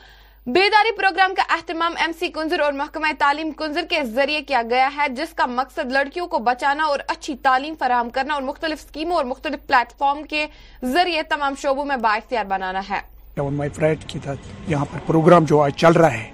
[0.55, 4.88] بیداری پروگرام کا اہتمام ایم سی کنزر اور محکمہ تعلیم کنزر کے ذریعے کیا گیا
[4.97, 9.16] ہے جس کا مقصد لڑکیوں کو بچانا اور اچھی تعلیم فراہم کرنا اور مختلف اسکیموں
[9.16, 10.47] اور مختلف پلیٹ فارم کے
[10.94, 13.01] ذریعے تمام شعبوں میں با اختیار بنانا ہے
[13.35, 13.70] ٹاؤن مائی
[14.18, 16.31] تحت یہاں پر پروگرام جو آج چل رہا ہے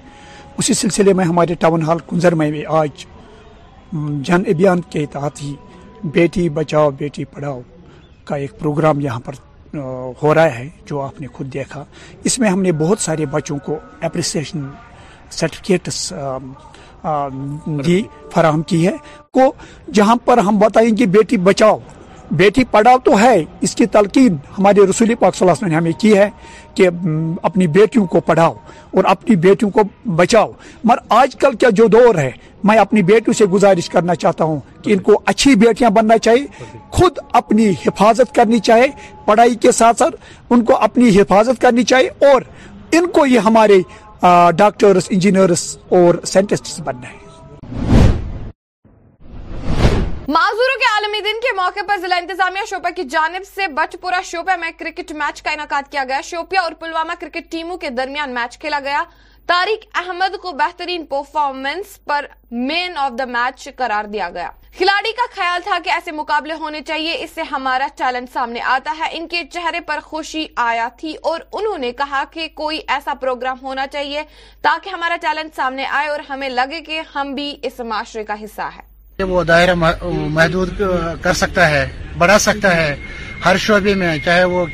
[0.58, 2.64] اسی سلسلے میں ہمارے ٹاؤن ہال کنزر میں بھی
[3.94, 5.54] جن ابھیان کے تحت ہی
[6.12, 7.60] بیٹی بچاؤ بیٹی پڑھاؤ
[8.24, 9.34] کا ایک پروگرام یہاں پر
[10.22, 11.84] ہو رہا ہے جو آپ نے خود دیکھا
[12.28, 14.68] اس میں ہم نے بہت سارے بچوں کو اپریسیشن
[15.38, 16.12] سرٹیفکیٹس
[17.84, 18.96] بھی فراہم کی ہے
[19.38, 19.52] کو
[19.94, 21.78] جہاں پر ہم بتائیں کہ بیٹی بچاؤ
[22.36, 25.74] بیٹی پڑھاؤ تو ہے اس کی تلقین ہمارے رسول پاک صلی اللہ علیہ وسلم نے
[25.76, 26.28] ہمیں کی ہے
[26.74, 26.88] کہ
[27.48, 28.52] اپنی بیٹیوں کو پڑھاؤ
[28.96, 29.82] اور اپنی بیٹیوں کو
[30.20, 30.50] بچاؤ
[30.84, 32.30] مگر آج کل کیا جو دور ہے
[32.70, 36.46] میں اپنی بیٹیوں سے گزارش کرنا چاہتا ہوں کہ ان کو اچھی بیٹیاں بننا چاہیے
[36.98, 38.86] خود اپنی حفاظت کرنی چاہیے
[39.26, 40.14] پڑھائی کے ساتھ ساتھ
[40.50, 42.42] ان کو اپنی حفاظت کرنی چاہیے اور
[42.98, 43.80] ان کو یہ ہمارے
[44.56, 45.66] ڈاکٹرس انجینئرس
[45.96, 47.98] اور سائنٹسٹس بننا ہے
[50.32, 53.66] معذوروں کے عالمی دن کے موقع پر ضلع انتظامیہ شوپیا کی جانب سے
[54.00, 57.88] پورا شوپیا میں کرکٹ میچ کا انعقاد کیا گیا شوپیا اور پلوامہ کرکٹ ٹیموں کے
[58.00, 59.02] درمیان میچ کھیلا گیا
[59.48, 62.26] طارق احمد کو بہترین پرفارمنس پر
[62.68, 66.80] مین آف دا میچ قرار دیا گیا کھلاڑی کا خیال تھا کہ ایسے مقابلے ہونے
[66.90, 71.14] چاہیے اس سے ہمارا ٹیلنٹ سامنے آتا ہے ان کے چہرے پر خوشی آیا تھی
[71.30, 74.22] اور انہوں نے کہا کہ کوئی ایسا پروگرام ہونا چاہیے
[74.68, 78.68] تاکہ ہمارا ٹیلنٹ سامنے آئے اور ہمیں لگے کہ ہم بھی اس معاشرے کا حصہ
[78.76, 78.88] ہے
[79.28, 79.74] وہ دائرہ
[80.32, 80.80] محدود
[81.22, 81.86] کر سکتا ہے
[82.18, 82.94] بڑھا سکتا ہے
[83.44, 84.64] ہر شعبے میں چاہے وہ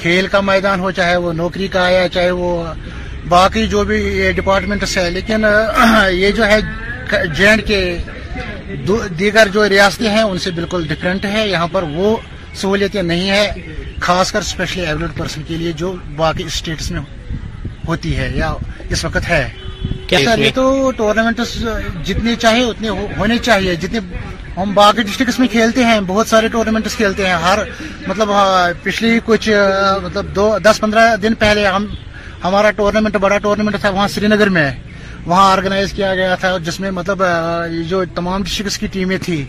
[0.00, 2.48] کھیل کا میدان ہو چاہے وہ نوکری کا آیا چاہے وہ
[3.28, 5.44] باقی جو بھی یہ ڈپارٹمنٹس ہے لیکن
[6.12, 6.58] یہ جو ہے
[7.36, 7.80] جے اینڈ کے
[9.18, 12.16] دیگر جو ریاستیں ہیں ان سے بالکل ڈفرینٹ ہے یہاں پر وہ
[12.60, 13.50] سہولتیں نہیں ہے
[14.00, 17.00] خاص کر اسپیشلی ایبلڈ پرسن کے لیے جو باقی اسٹیٹس میں
[17.88, 18.54] ہوتی ہے یا
[18.90, 19.48] اس وقت ہے
[20.12, 21.54] یہ تو ٹورنامنٹس
[22.06, 22.88] جتنے چاہیے
[23.18, 23.98] ہونے چاہیے جتنے
[24.56, 27.58] ہم باقی ڈسٹرکٹس میں کھیلتے ہیں بہت سارے ٹورنامنٹس کھیلتے ہیں ہر
[28.06, 29.48] مطلب ہاں، پچھلی کچھ
[30.02, 31.86] مطلب دو دس پندرہ دن پہلے ہم
[32.44, 34.70] ہمارا ٹورنامنٹ بڑا ٹورنامنٹ تھا وہاں سری نگر میں
[35.26, 37.22] وہاں آرگنائز کیا گیا تھا جس میں مطلب
[37.88, 39.44] جو تمام ڈسٹرکٹس کی ٹیمیں تھی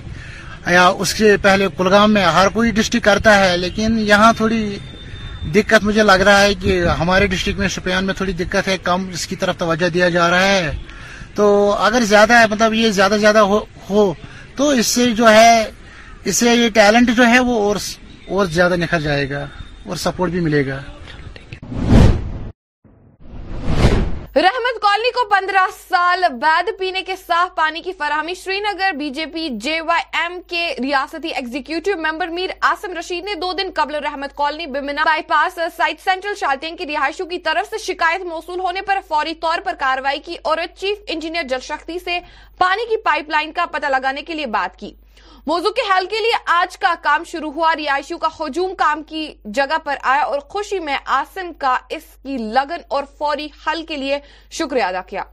[0.71, 4.77] یا اس کے پہلے کلگام میں ہر کوئی ڈسٹرکٹ کرتا ہے لیکن یہاں تھوڑی
[5.53, 9.08] دقت مجھے لگ رہا ہے کہ ہمارے ڈسٹرکٹ میں شپیان میں تھوڑی دقت ہے کم
[9.13, 10.71] اس کی طرف توجہ دیا جا رہا ہے
[11.36, 11.45] تو
[11.88, 13.43] اگر زیادہ ہے مطلب یہ زیادہ زیادہ
[13.89, 14.13] ہو
[14.55, 15.53] تو اس سے جو ہے
[16.25, 17.73] اس سے یہ ٹیلنٹ جو ہے وہ
[18.29, 19.45] اور زیادہ نکھر جائے گا
[19.86, 20.79] اور سپورٹ بھی ملے گا
[24.43, 29.26] رحمت کالنی کو پندرہ سال بعد پینے کے صاف پانی کی فراہمی Srinagar B J
[29.34, 33.95] P J Y M کے ریاستی ایگزیکیوٹیو ممبر میر آسم رشید نے دو دن قبل
[34.06, 38.82] Rahmat colony Bemina bypass site central Shalteng کی رہائشوں کی طرف سے شکایت موصول ہونے
[38.88, 42.19] پر فوری طور پر کاروائی کی اور چیف انجینئر جل شکتی سے
[42.58, 44.91] پانی کی پائپ لائن کا پتہ لگانے کے لیے بات کی
[45.47, 49.27] موضوع کے حل کے لیے آج کا کام شروع ہوا رہائشیوں کا ہجوم کام کی
[49.58, 53.97] جگہ پر آیا اور خوشی میں آسم کا اس کی لگن اور فوری حل کے
[53.97, 54.17] لیے
[54.60, 55.23] شکریہ ادا کیا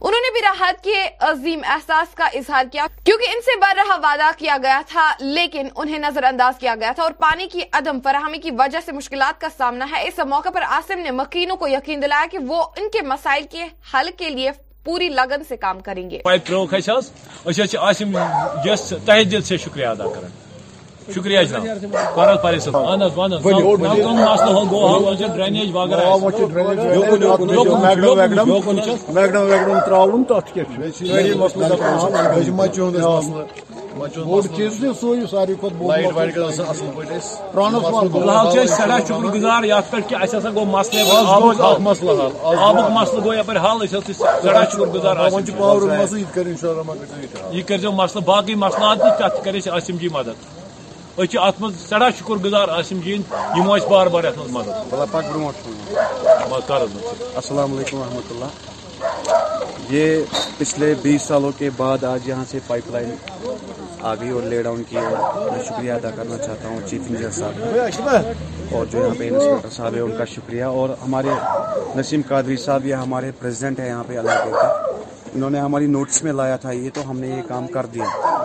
[0.00, 0.96] انہوں نے بھی راحت کے
[1.28, 5.68] عظیم احساس کا اظہار کیا کیونکہ ان سے بر رہا وعدہ کیا گیا تھا لیکن
[5.74, 9.40] انہیں نظر انداز کیا گیا تھا اور پانی کی عدم فراہمی کی وجہ سے مشکلات
[9.40, 12.90] کا سامنا ہے اس موقع پر آسم نے مکینوں کو یقین دلایا کہ وہ ان
[12.92, 14.50] کے مسائل کے حل کے لیے
[14.84, 20.08] پوری لگن سے کام کریں گے پائپروک آسم اچھا، اچھا، جس تہجد سے شکریہ ادا
[20.14, 20.28] کریں
[21.14, 21.60] شکریہ سر
[22.14, 23.02] پھر پریسم اہم
[23.44, 26.16] ویٹ مسلسل ڈرینیج وغیرہ
[29.12, 29.44] میگڈم
[34.24, 35.68] بوڑ چیز فی الحال
[37.80, 39.62] سٹھا شکر گزار
[40.08, 42.24] کہ گو یہ
[42.58, 43.84] آب مسلس گھر حل
[44.94, 45.32] گزار
[47.52, 50.52] یہ کرو مسئلہ باقی مسلاتے تک کرم جی مدد
[51.16, 51.98] بار بار
[57.34, 58.44] السلام علیکم ورحمۃ اللہ
[59.92, 60.18] یہ
[60.58, 63.14] پچھلے بیس سالوں کے بعد آج یہاں سے پائپ لائن
[64.10, 67.30] آ گئی اور لے ڈاؤن کی اور میں شکریہ ادا کرنا چاہتا ہوں چیف انجینئر
[67.38, 71.34] صاحب اور جو یہاں پہ انسپکٹر صاحب ہیں ان کا شکریہ اور ہمارے
[72.00, 74.68] نسیم قادری صاحب یہ ہمارے پریزیڈنٹ ہیں یہاں پہ علاقے کا
[75.34, 78.42] انہوں نے ہماری نوٹس میں لایا تھا یہ تو ہم نے یہ کام کر دیا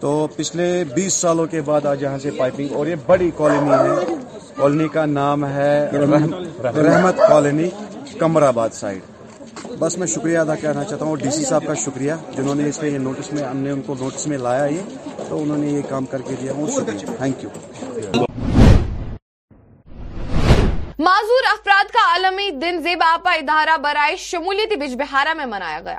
[0.00, 4.14] تو پچھلے بیس سالوں کے بعد آج یہاں سے پائپنگ اور یہ بڑی کالونی ہے
[4.56, 5.72] کالونی کا نام ہے
[6.64, 7.68] رحمت کالونی
[8.46, 12.54] آباد سائڈ بس میں شکریہ ادا کرنا چاہتا ہوں ڈی سی صاحب کا شکریہ جنہوں
[12.60, 14.96] نے اس میں یہ نوٹس ہم نے ان کو نوٹس میں لایا یہ
[15.28, 17.50] تو انہوں نے یہ کام کر کے دیا شکریہ تھینک یو
[21.08, 25.98] معذور افراد کا عالمی دن زیب آپا ادارہ برائے شمولیتی بج بہارا میں منایا گیا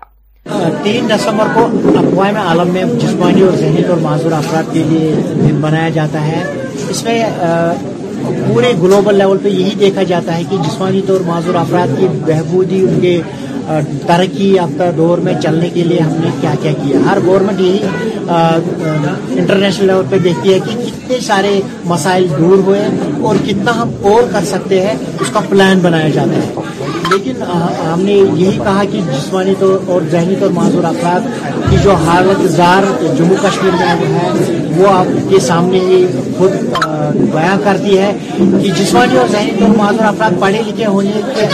[0.83, 1.63] تین دسمبر کو
[1.99, 6.41] اقوام عالم میں جسمانی اور ذہنی طور معذور افراد کے لیے دن بنایا جاتا ہے
[6.89, 7.23] اس میں
[8.47, 12.79] پورے گلوبل لیول پہ یہی دیکھا جاتا ہے کہ جسمانی طور معذور افراد کی بہبودی
[12.87, 13.19] ان کے
[14.07, 18.23] ترقی یافتہ دور میں چلنے کے لیے ہم نے کیا کیا کیا ہر گورنمنٹ یہی
[19.39, 21.59] انٹرنیشنل لیول پہ دیکھتی ہے کہ کتنے سارے
[21.93, 22.81] مسائل دور ہوئے
[23.27, 26.77] اور کتنا ہم اور کر سکتے ہیں اس کا پلان بنایا جاتا ہے
[27.13, 31.27] لیکن ہم نے یہی کہا کہ جسمانی طور اور ذہنی طور معذور افراد
[31.69, 32.83] کی جو حالت زار
[33.17, 34.27] جموں کشمیر میں ہے
[34.77, 36.05] وہ آپ کے سامنے ہی
[36.37, 36.51] خود
[37.33, 41.47] بیاں کرتی ہے کہ جسمانی اور ذہنی معذور افراد پڑھے لکھے ہونے کے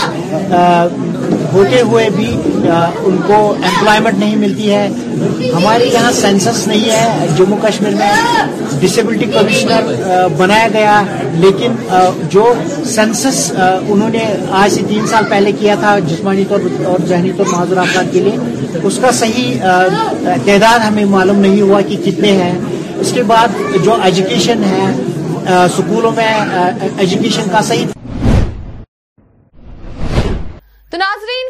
[1.55, 2.29] ہوتے ہوئے بھی
[2.67, 4.87] ان کو امپلائمنٹ نہیں ملتی ہے
[5.55, 8.09] ہمارے یہاں سینسس نہیں ہے جموں کشمیر میں
[8.79, 9.91] ڈسیبلٹی کمشنر
[10.37, 10.99] بنایا گیا
[11.45, 11.75] لیکن
[12.31, 12.43] جو
[12.95, 14.23] سینسس انہوں نے
[14.63, 18.23] آج سے تین سال پہلے کیا تھا جسمانی طور اور ذہنی طور معذور افراد کے
[18.27, 19.65] لیے اس کا صحیح
[20.45, 22.53] تعداد ہمیں معلوم نہیں ہوا کہ کتنے ہیں
[23.03, 24.93] اس کے بعد جو ایجوکیشن ہے
[25.63, 27.93] اسکولوں میں ایجوکیشن کا صحیح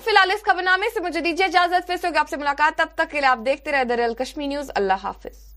[0.05, 3.19] فی الحال اس خبر نامے سے مجھے دیجیے اجازت آپ سے ملاقات تب تک کے
[3.21, 5.53] لیے آپ دیکھتے رہے کشمی نیوز اللہ حافظ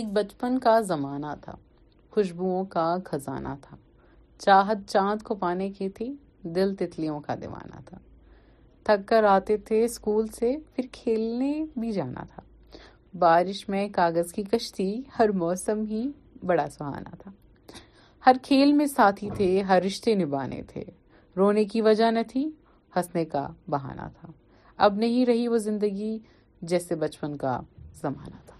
[0.00, 1.52] ایک بچپن کا زمانہ تھا
[2.14, 3.76] خوشبوؤں کا خزانہ تھا
[4.44, 6.12] چاہت چاند کو پانے کی تھی
[6.60, 7.98] دل تتلیوں کا دیوانہ تھا
[8.88, 12.42] تھک کر آتے تھے اسکول سے پھر کھیلنے بھی جانا تھا
[13.18, 14.86] بارش میں کاغذ کی کشتی
[15.18, 16.00] ہر موسم ہی
[16.46, 17.30] بڑا سہانا تھا
[18.26, 20.84] ہر کھیل میں ساتھی تھے ہر رشتے نبھانے تھے
[21.36, 22.48] رونے کی وجہ نہ تھی
[22.96, 24.30] ہنسنے کا بہانہ تھا
[24.86, 26.18] اب نہیں رہی وہ زندگی
[26.72, 27.58] جیسے بچپن کا
[28.02, 28.54] زمانہ تھا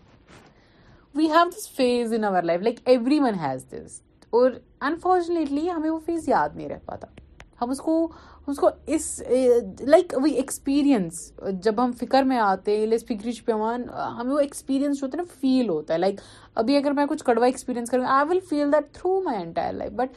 [1.18, 2.80] we have this phase in our life like
[3.20, 4.00] everyone has this
[4.40, 4.50] اور
[4.90, 7.06] انفارچونیٹلی ہمیں وہ فیز یاد نہیں رہ پاتا
[7.60, 7.96] ہم اس کو
[8.50, 9.06] اس کو اس
[9.86, 11.20] لائک وی ایکسپیرئنس
[11.62, 15.32] جب ہم فکر میں آتے لیس فکری سے ہمیں وہ ایکسپیرئنس جو ہوتا ہے نا
[15.40, 16.20] فیل ہوتا ہے لائک
[16.62, 19.72] ابھی اگر میں کچھ کڑوا ایکسپیرینس کروں گا I will feel that through my entire
[19.72, 20.14] life but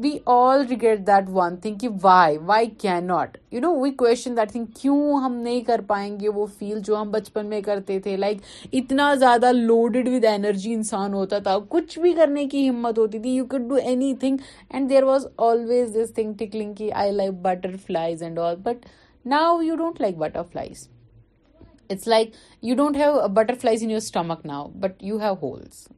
[0.00, 4.36] we all regret that one thing کہ why why can not you know we question
[4.36, 7.98] that thing کیوں ہم نہیں کر پائیں گے وہ فیل جو ہم بچپن میں کرتے
[8.04, 8.38] تھے لائک
[8.72, 13.34] اتنا زیادہ لوڈڈ ود انرجی انسان ہوتا تھا کچھ بھی کرنے کی ہمت ہوتی تھی
[13.34, 13.74] you could do
[14.20, 14.36] anything
[14.70, 17.32] and there was always this thing tickling کی I like
[17.86, 18.86] butterflies and all but
[19.34, 20.16] now you don't like
[20.52, 20.88] butterflies
[21.90, 22.30] it's like
[22.62, 23.26] you don't have
[23.60, 25.88] butterflies in your stomach now but you have holes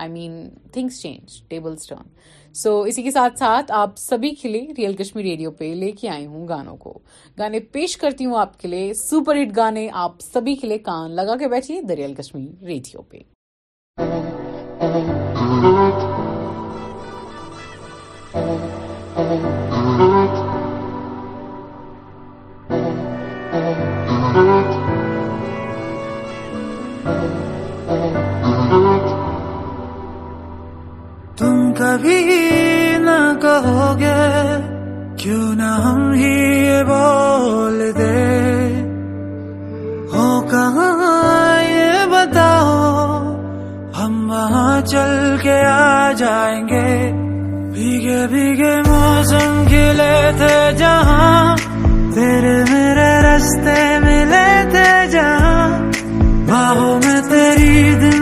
[0.00, 2.08] I mean things change table turn
[2.56, 6.08] so اسی کے ساتھ ساتھ آپ سبھی کے لیے real Kashmir radio پہ لے کے
[6.08, 6.98] آئی ہوں گانوں کو
[7.38, 11.10] گانے پیش کرتی ہوں آپ کے لیے سپر ہٹ گانے آپ سبھی کے لیے کان
[11.16, 13.30] لگا کے بیٹھیے دا ریئل کشمیر ریڈیو پہ
[32.02, 32.46] کبھی
[33.04, 34.22] نہ کہو گے
[35.22, 38.24] کیوں نہ ہم ہی یہ بول دے
[40.12, 40.86] ہو کہاں
[41.64, 43.04] یہ بتاؤ
[43.98, 46.90] ہم وہاں چل کے آ جائیں گے
[47.74, 51.56] بھیگے بھیگے موسم کھلے تھے جہاں
[52.14, 55.70] تیرے میرے رستے ملے تھے جہاں
[56.48, 58.21] باہوں میں تیری دن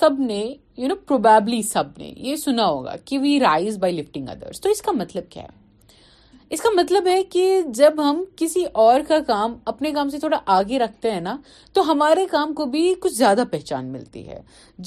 [0.00, 0.36] سب نے
[0.78, 4.68] یو نو پروبیبلی سب نے یہ سنا ہوگا کہ we rise by lifting others تو
[4.70, 5.58] اس کا مطلب کیا ہے
[6.54, 7.42] اس کا مطلب ہے کہ
[7.80, 11.36] جب ہم کسی اور کا کام اپنے کام سے تھوڑا آگے رکھتے ہیں نا
[11.74, 14.40] تو ہمارے کام کو بھی کچھ زیادہ پہچان ملتی ہے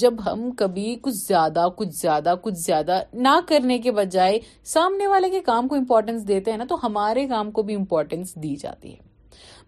[0.04, 4.38] جب ہم کبھی کچھ زیادہ کچھ زیادہ کچھ زیادہ نہ کرنے کے بجائے
[4.74, 8.34] سامنے والے کے کام کو امپورٹینس دیتے ہیں نا تو ہمارے کام کو بھی امپورٹینس
[8.42, 9.02] دی جاتی ہے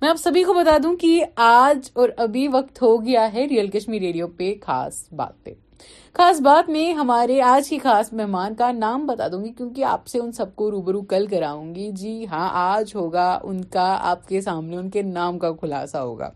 [0.03, 1.11] میں آپ سبھی کو بتا دوں کہ
[1.43, 5.53] آج اور ابھی وقت ہو گیا ہے ریئل کشمیر ریڈیو پہ خاص بات پہ
[6.19, 10.07] خاص بات میں ہمارے آج کی خاص مہمان کا نام بتا دوں گی کیونکہ آپ
[10.07, 14.29] سے ان سب کو روبرو کل کراؤں گی جی ہاں آج ہوگا ان کا آپ
[14.29, 16.31] کے سامنے ان کے نام کا خلاصہ ہوگا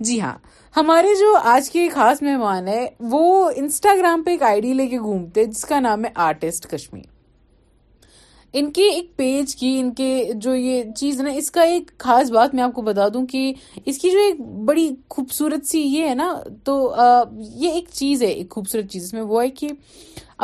[0.00, 0.34] جی ہاں
[0.76, 4.98] ہمارے جو آج کے خاص مہمان ہے وہ انسٹاگرام پہ ایک آئی ڈی لے کے
[4.98, 7.12] گھومتے جس کا نام ہے آرٹسٹ کشمیر
[8.56, 10.08] ان کے ایک پیج کی ان کے
[10.42, 13.52] جو یہ چیز نا اس کا ایک خاص بات میں آپ کو بتا دوں کہ
[13.84, 16.32] اس کی جو ایک بڑی خوبصورت سی یہ ہے نا
[16.64, 16.76] تو
[17.62, 19.68] یہ ایک چیز ہے ایک خوبصورت چیز اس میں وہ ہے کہ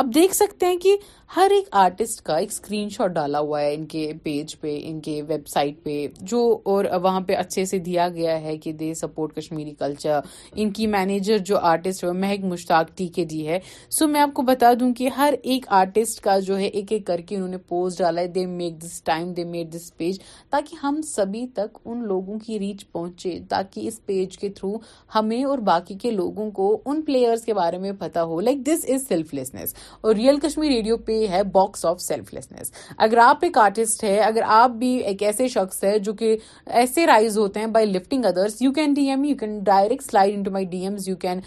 [0.01, 0.95] اب دیکھ سکتے ہیں کہ
[1.35, 4.99] ہر ایک آرٹسٹ کا ایک اسکرین شاٹ ڈالا ہوا ہے ان کے پیج پہ ان
[5.01, 5.91] کے ویب سائٹ پہ
[6.31, 6.39] جو
[6.71, 10.17] اور وہاں پہ اچھے سے دیا گیا ہے کہ دے سپورٹ کشمیری کلچر
[10.61, 13.59] ان کی مینیجر جو آرٹسٹ ہے Mehak Mushtaq T K D ہے
[13.99, 17.05] سو میں آپ کو بتا دوں کہ ہر ایک آرٹسٹ کا جو ہے ایک ایک
[17.07, 20.19] کر کے انہوں نے پوسٹ ڈالا ہے they make this time they make this page
[20.49, 24.73] تاکہ ہم سبھی تک ان لوگوں کی ریچ پہنچے تاکہ اس پیج کے تھرو
[25.15, 28.85] ہمیں اور باقی کے لوگوں کو ان پلیئرس کے بارے میں پتا ہو like this
[28.93, 32.71] is selflessness اور ریئل کشمیر ریڈیو پہ یہ ہے باکس آف سیلف لیسنس
[33.05, 36.35] اگر آپ ایک آرٹسٹ ہے اگر آپ بھی ایک ایسے شخص ہے جو کہ
[36.81, 40.33] ایسے رائز ہوتے ہیں by lifting others you can D M you can direct slide
[40.43, 41.39] into my D Ms you can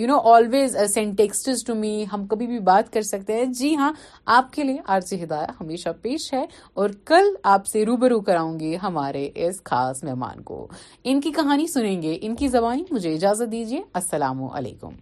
[0.00, 3.74] you know always send texts to me ہم کبھی بھی بات کر سکتے ہیں جی
[3.82, 3.92] ہاں
[4.38, 6.44] آپ کے لیے آرزی ہدایہ ہمیشہ پیش ہے
[6.80, 10.66] اور کل آپ سے روبرو کراؤں گی ہمارے اس خاص مہمان کو
[11.10, 14.98] ان کی کہانی سنیں گے ان کی زبانی مجھے اجازت دیجیے السلام علیکم